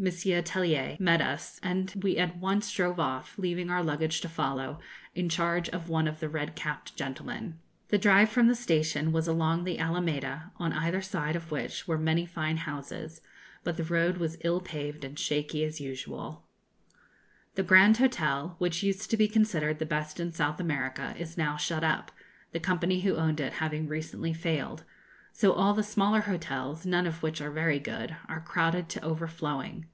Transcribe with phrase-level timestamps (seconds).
[0.00, 4.78] Tellier, met us, and we at once drove off, leaving our luggage to follow,
[5.16, 7.58] in charge of one of the red capped gentlemen.
[7.88, 11.98] The drive from the station was along the Alameda, on either side of which were
[11.98, 13.20] many fine houses;
[13.64, 16.46] but the road was ill paved and shaky as usual.
[17.56, 20.20] [Illustration: Cacti of the Cordillera] The Grand Hotel, which used to be considered the best
[20.20, 22.12] in South America, is now shut up,
[22.52, 24.84] the company who owned it having recently failed;
[25.30, 29.86] so all the smaller hotels, none of which are very good, are crowded to overflowing.